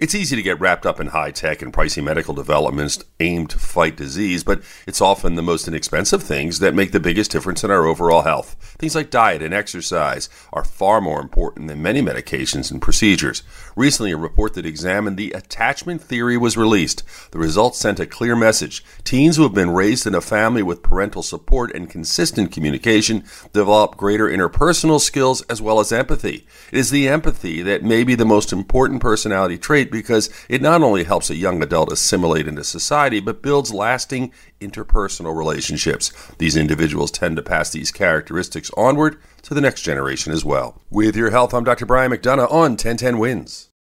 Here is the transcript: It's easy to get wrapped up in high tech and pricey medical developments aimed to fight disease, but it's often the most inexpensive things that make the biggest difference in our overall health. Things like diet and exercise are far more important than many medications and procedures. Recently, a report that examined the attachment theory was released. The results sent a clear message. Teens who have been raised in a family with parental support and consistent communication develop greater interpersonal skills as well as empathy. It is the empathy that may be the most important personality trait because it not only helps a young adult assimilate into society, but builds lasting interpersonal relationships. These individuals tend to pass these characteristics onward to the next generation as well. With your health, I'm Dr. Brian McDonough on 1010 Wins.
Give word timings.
It's 0.00 0.14
easy 0.14 0.34
to 0.34 0.40
get 0.42 0.58
wrapped 0.58 0.86
up 0.86 0.98
in 0.98 1.08
high 1.08 1.30
tech 1.30 1.60
and 1.60 1.74
pricey 1.74 2.02
medical 2.02 2.32
developments 2.32 3.04
aimed 3.20 3.50
to 3.50 3.58
fight 3.58 3.98
disease, 3.98 4.42
but 4.42 4.62
it's 4.86 5.02
often 5.02 5.34
the 5.34 5.42
most 5.42 5.68
inexpensive 5.68 6.22
things 6.22 6.58
that 6.60 6.74
make 6.74 6.92
the 6.92 6.98
biggest 6.98 7.30
difference 7.30 7.62
in 7.64 7.70
our 7.70 7.84
overall 7.84 8.22
health. 8.22 8.56
Things 8.78 8.94
like 8.94 9.10
diet 9.10 9.42
and 9.42 9.52
exercise 9.52 10.30
are 10.54 10.64
far 10.64 11.02
more 11.02 11.20
important 11.20 11.68
than 11.68 11.82
many 11.82 12.00
medications 12.00 12.70
and 12.70 12.80
procedures. 12.80 13.42
Recently, 13.76 14.12
a 14.12 14.16
report 14.16 14.54
that 14.54 14.64
examined 14.64 15.18
the 15.18 15.32
attachment 15.32 16.00
theory 16.00 16.38
was 16.38 16.56
released. 16.56 17.02
The 17.32 17.38
results 17.38 17.78
sent 17.78 18.00
a 18.00 18.06
clear 18.06 18.34
message. 18.34 18.82
Teens 19.04 19.36
who 19.36 19.42
have 19.42 19.52
been 19.52 19.68
raised 19.68 20.06
in 20.06 20.14
a 20.14 20.22
family 20.22 20.62
with 20.62 20.82
parental 20.82 21.22
support 21.22 21.74
and 21.74 21.90
consistent 21.90 22.52
communication 22.52 23.22
develop 23.52 23.98
greater 23.98 24.30
interpersonal 24.30 24.98
skills 24.98 25.42
as 25.42 25.60
well 25.60 25.78
as 25.78 25.92
empathy. 25.92 26.46
It 26.72 26.78
is 26.78 26.88
the 26.88 27.06
empathy 27.06 27.60
that 27.60 27.84
may 27.84 28.02
be 28.02 28.14
the 28.14 28.24
most 28.24 28.50
important 28.50 29.02
personality 29.02 29.58
trait 29.58 29.89
because 29.90 30.30
it 30.48 30.62
not 30.62 30.82
only 30.82 31.04
helps 31.04 31.30
a 31.30 31.36
young 31.36 31.62
adult 31.62 31.92
assimilate 31.92 32.46
into 32.46 32.64
society, 32.64 33.20
but 33.20 33.42
builds 33.42 33.72
lasting 33.72 34.32
interpersonal 34.60 35.36
relationships. 35.36 36.12
These 36.38 36.56
individuals 36.56 37.10
tend 37.10 37.36
to 37.36 37.42
pass 37.42 37.70
these 37.70 37.90
characteristics 37.90 38.70
onward 38.76 39.16
to 39.42 39.54
the 39.54 39.60
next 39.60 39.82
generation 39.82 40.32
as 40.32 40.44
well. 40.44 40.80
With 40.90 41.16
your 41.16 41.30
health, 41.30 41.54
I'm 41.54 41.64
Dr. 41.64 41.86
Brian 41.86 42.12
McDonough 42.12 42.50
on 42.50 42.72
1010 42.72 43.18
Wins. 43.18 43.69